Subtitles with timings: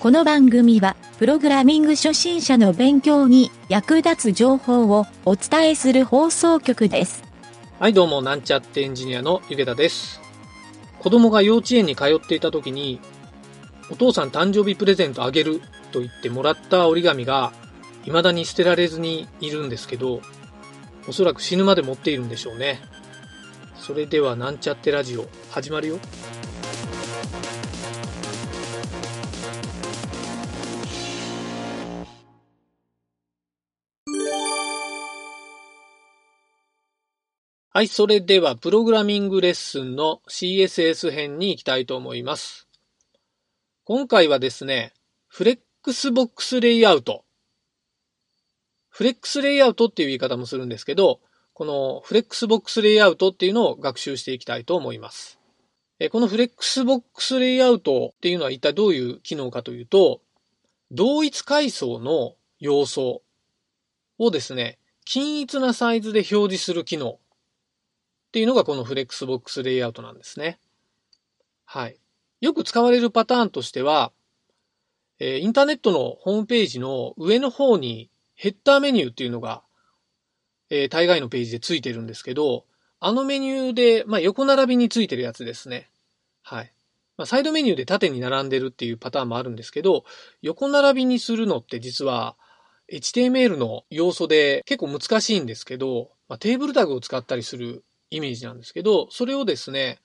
[0.00, 7.22] この番組は、プログラミング初心者の勉強に役立つ情報をお伝えする放送局です。
[7.78, 10.22] はい、どうも、なんちゃってエンジニアのゆげたです。
[11.00, 12.98] 子供が幼稚園に通っていた時に、
[13.90, 15.60] お父さん誕生日プレゼントあげる
[15.92, 17.52] と言ってもらった折り紙が、
[18.04, 20.22] 未だに捨てられずにいるんですけど、
[21.08, 22.80] おそらく死ぬまで持っているんでしょうね。
[23.76, 25.98] それでは、なんちゃってラジオ、始まるよ。
[37.72, 42.66] はい、それでは、プログラミングレッスンの CSS 編に行きたいと思います。
[43.84, 44.92] 今回はですね、
[45.28, 47.24] フレックスボックスレイアウト。
[48.88, 51.20] フレックスレイアウトっていう言い方もするんですけど、
[51.52, 55.38] このフレックスボックスレイアウトっていうのを学習していきたいと思います。
[56.10, 60.22] このフレックスボックスレイアウトっていうのは一体どういう機能かというと、
[60.90, 63.22] 同一階層の要素
[64.18, 67.20] をですね、均一なサイズで表示する機能
[68.30, 70.60] っていうのがこのフレックスボックスレイアウトなんですね。
[71.64, 71.96] はい。
[72.40, 74.12] よく使われるパターンとしては、
[75.18, 79.64] えインターネットのホームページの上の方にヘッダーメニューっていうのが、
[80.70, 82.66] えー大概のページでついてるんですけど、
[83.00, 85.90] あのメニューで、まあ、横並びについてるやつですね。
[86.42, 86.72] はい。
[87.16, 90.04] まあ、サイドメニューで縦に並んでるっていうパターンもあるんですけど、
[90.40, 92.36] 横並びにするのって実は
[92.92, 99.98] HTML の要素で結構難しいんですけど、まあ、テーブルタグを使ったりするイメージなんですけど、それをですね、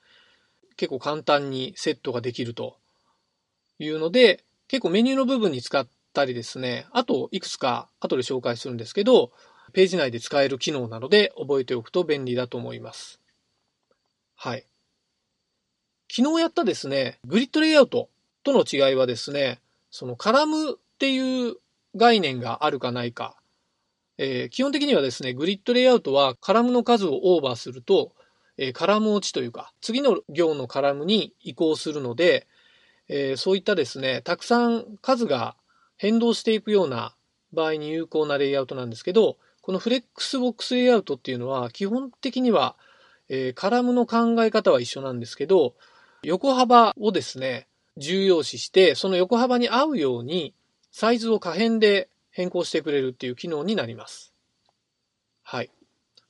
[0.76, 2.76] 結構簡単にセットができると
[3.78, 9.32] いうので、結構メニューの部分に使ったりですね、あといくつか後で紹介するんですけど、
[9.72, 13.20] ページ内で使える機能なので覚えておくと便利だと思います。
[14.34, 14.64] はい。
[16.10, 18.08] 昨日やったですね、グリッドレイアウト
[18.44, 21.56] との違いはですね、そのカラムっていう
[21.96, 23.36] 概念があるかないか。
[24.18, 28.12] えー基本的にはですね、グリッドレイアウトはカラムの数をオーバーすると、
[28.56, 32.46] えーカラム落ちというか、次の行のカラムに移行するので、
[33.08, 35.56] えーそういったですね、たくさん数が
[35.96, 37.14] 変動していくような
[37.52, 42.76] 場合に有効なレイアウトなんですけど、このフレックスボックスレイアウトっていうのは、基本的には、
[43.28, 45.74] えーカラムの考え方は一緒なんですけど、
[46.22, 50.54] 横幅をですね、重要視して、その横幅に合うように、
[50.90, 54.34] サイズを可変で変更してくれるっていう機能になります。
[55.42, 55.70] はい。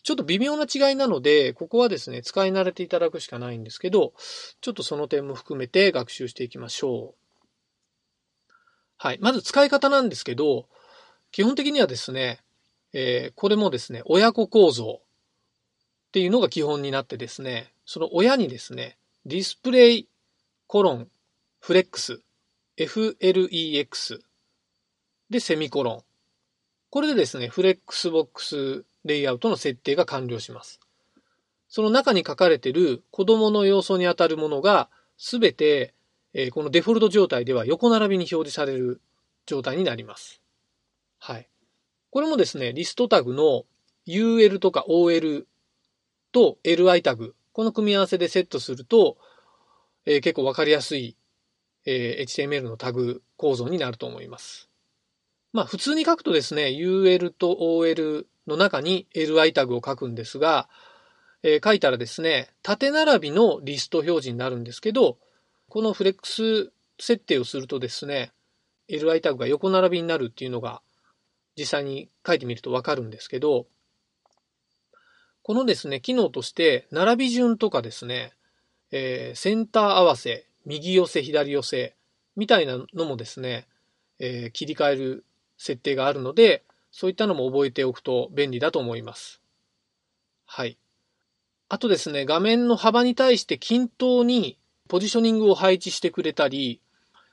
[0.05, 4.13] ちょっと微妙な違いなので、ここはですね、使い慣れていただくしかないんですけど、
[4.61, 8.53] ちょっとその点も含めて学習していきましょう。
[8.99, 9.19] はい。
[9.21, 10.69] まず使い方なんですけど、
[11.33, 12.39] 基本的にはですね、
[12.93, 20.09] えーこれもですね、親子構造っていうのが基本になってですね、その親にですね、ディスプレイ
[20.69, 21.09] コロン
[21.59, 22.21] フレックス
[22.79, 24.21] FLEX
[25.31, 26.03] でセミコロン。
[26.91, 30.81] これでですね、フレックスボックスレイアウトの設定が完了します。
[31.69, 35.95] その中に書かれている子供の要素にあたるものがすべて、
[36.33, 39.01] えーこのデフォルト状態では横並びに表示される
[39.47, 40.43] 状態になります。
[41.19, 41.49] はい。
[42.11, 43.65] これもですね、リストタグの
[44.07, 45.49] UL とか OL
[46.31, 49.17] と LI タグ、この組み合わせでセットすると、
[50.05, 51.17] えー結構わかりやすい、
[51.85, 54.69] えー HTML のタグ構造になると思います。
[55.57, 60.69] まあ普通に書くとですね、UL と OL の中に LI タグを書くんですが、
[61.43, 65.17] えー書いたらですね、縦並びのリスト表示になるんですけど、
[65.71, 68.33] このフレックス設定をするとですね、
[68.91, 70.83] LI タグが横並びになるっていうのが
[71.57, 73.67] 実際に書いてみるとわかるんですけど、
[75.43, 78.35] このですね、機能として、並び順とかですね、
[78.91, 81.97] えーセンター合わせ、右寄せ、左寄せ、
[82.37, 83.67] みたいなのもですね、
[84.19, 85.25] えー切り替える
[85.59, 89.41] 設定があるので、そういったのも覚えておくと便利だと思います。
[90.47, 90.79] はい。
[91.69, 94.59] あとですね、画面の幅に対して均等に
[94.89, 96.81] ポジショニングを配置してくれたり、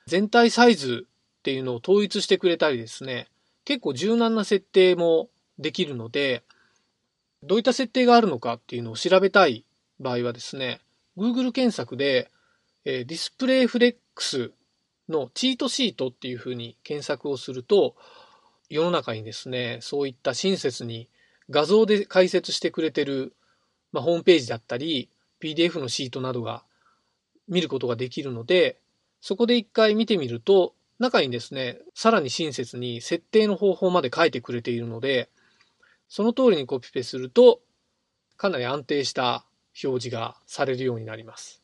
[0.06, 1.06] 全体サイズ
[1.38, 3.28] っていうのを統一してくれたりですね、
[3.64, 5.28] 結構柔軟な設定も
[5.58, 6.42] できるので、
[7.42, 9.64] どういった設定があるのかっていうのを調べたい
[10.00, 10.80] 場合はですね、
[11.16, 12.30] Google 検索で、
[12.84, 14.50] えーディスプレイフレックス
[15.08, 17.96] のチートシートっていうふうに検索をすると、
[18.70, 21.08] 世の中にですね、そういった親切に
[21.50, 23.34] 画像で解説してくれてる、
[23.92, 25.10] まあ、ホームページだったり、
[25.40, 26.64] PDF のシートなどが
[27.48, 28.78] 見ることができるので、
[29.20, 35.28] そこで一回見てみると、中にですね、さらに親切に設定の方法まで書いてくれているので、
[36.08, 37.60] その通りにコピペすると、
[38.36, 39.44] かなり安定した
[39.82, 41.63] 表示がされるようになります。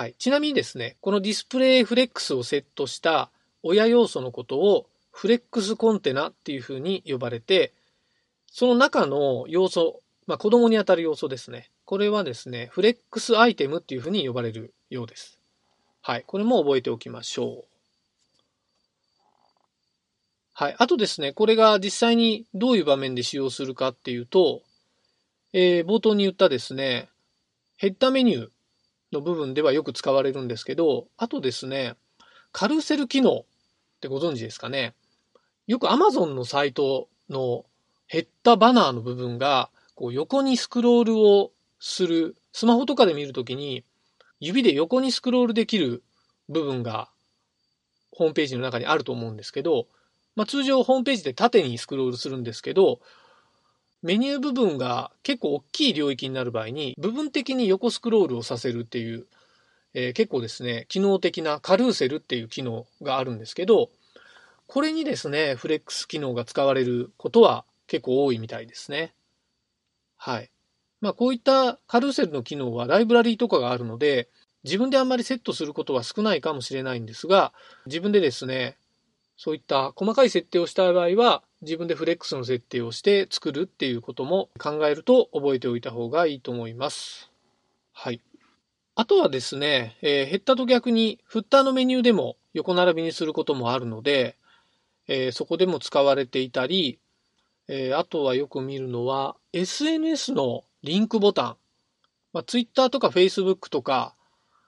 [0.00, 0.14] はい。
[0.18, 3.30] ちなみにですね、このディスプレイフレックスをセットした
[3.62, 7.74] 親要素のことをフレックスコンテナっていうふうに呼ばれて、
[8.46, 11.68] その中の要素、まあ子供にあたる要素ですね。
[11.84, 15.38] これはですね、フレックスアイテムっていうふうに呼ばれるようです。
[16.00, 16.24] はい。
[16.26, 17.64] これも覚えておきましょう。
[20.54, 20.76] はい。
[20.78, 24.62] あとですね、これが実際にどういう場面で使用するかっていうと、
[25.52, 27.10] えー、冒頭に言ったですね、
[27.76, 28.50] ヘッダメニュー
[29.12, 31.94] の部分ではよく使われるんですけど、あとですね、
[32.52, 33.44] カルセル機能っ
[34.00, 34.94] てご存知ですかね？
[35.66, 37.64] よく Amazon のサイトの
[38.06, 43.84] ヘッダバナーの部分が、こう横にスクロールをする、スマホとかで見るときに、
[44.40, 46.02] 指で横にスクロールできる
[46.48, 47.08] 部分が、
[48.12, 49.86] ホームページの中にあると思うんですけど、
[50.34, 53.00] まあ、通常ホームページで縦にスクロールするんですけど、
[54.02, 59.26] メニュー部分が結構大きい領域になる場合に、部分的に横スクロールをさせるっていう、
[59.92, 63.90] えー、結構ですね、機能的なカルーセルっていう機能があるんですけど、
[64.66, 69.12] これにですね、フレックス機能が使われることは結構多いみたいですね。
[70.16, 70.50] はい。
[71.00, 74.28] まあこういったカルーセルの機能はライブラリーとかがあるので、
[74.64, 77.52] 自分であんまりセットすることは少ないかもしれないんですが、
[77.86, 78.76] 自分でですね、
[79.42, 87.30] そういった細かい設定をした場合は、自分でフレックスの設定をして作るっていうことも考えると覚えておいた方がいいと思います。
[87.94, 88.20] はい。
[88.96, 94.36] あとはですね、えー、ヘッダと逆にフッターのメニューでも横並びにすることもあるので、
[95.08, 96.98] えー、そこでも使われていたり、
[97.66, 101.56] えー、あとはよく見るのは SNS のリンクボタン。
[102.34, 104.14] まあ、Twitter とか Facebook とか、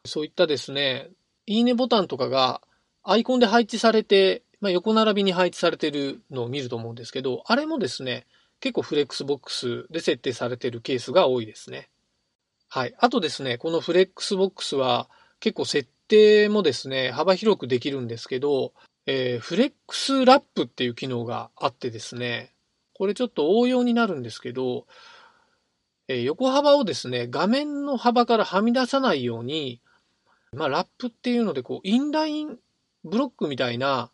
[0.06, 1.10] そういったですね、
[1.44, 2.62] いいねボタンとかが
[3.02, 8.26] アイコンで配置されてまあ、横並びに配置されているのを見ると思うんですけど、あれもですね、
[8.60, 11.88] 結構フレックスボックスで設定されているケースが多いですね。
[12.68, 12.94] はい。
[12.98, 15.10] あとですね、このフレックスボックスは
[15.40, 18.72] 結構設定もですね、幅広くできるんですけど、
[19.06, 22.52] えー、フレックスラップっていう機能があってですね、
[22.94, 24.86] これちょっと応用になるんですけど、
[26.06, 29.80] えー、横幅をですね、画面の幅からはみ出さないように、
[30.52, 32.58] まあ、ラップっていうので、こう、インライン
[33.02, 34.12] ブロックみたいな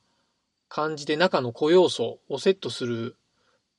[0.69, 3.17] 感じで中の個要素をセットする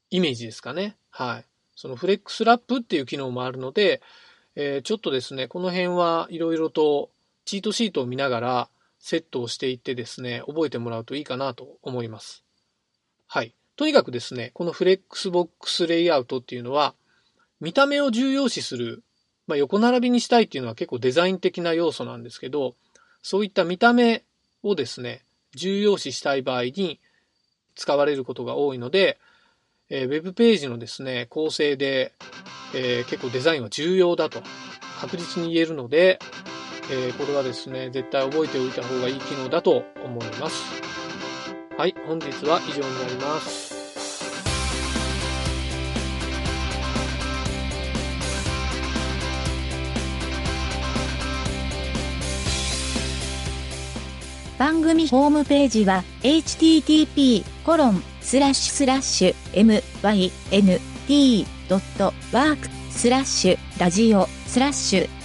[0.10, 0.96] イメージですかね。
[1.10, 1.46] はい。
[1.76, 4.02] そのフレックスラップっていう機能もあるので、
[4.56, 7.10] えー、ちょっとですね、この辺はいろいろと
[7.46, 8.70] チートシートを見ながら
[9.00, 12.44] セットをしていってですね、覚えてもらうといいかなと思います。
[13.28, 13.54] はい。
[13.76, 16.96] とにかくですね、このフレックスボックスレイアウトっていうのは、
[17.62, 19.04] 見た目を重要視する、
[19.48, 22.76] まあ、横並びにしたいっていうのは結構デザイン的な要素なんですけど、
[23.22, 24.24] そういった見た目
[24.64, 25.24] をですね、
[25.56, 27.00] 重要視したい場合に
[27.76, 29.20] 使われることが多いので、
[29.90, 32.14] えー、ウェブページのですね、構成で、
[32.76, 34.42] えー、結構デザインは重要だと
[35.00, 36.20] 確実に言えるので、
[36.92, 40.82] えー、これはですね、絶対覚えておいた方がいい機能だと思います。
[41.78, 43.69] はい、本日は以上になります。
[54.60, 59.36] 番組ホームページは http コロンスラッシュスラッシュ
[61.08, 65.19] mynt.work スラッシュラジオスラッシュ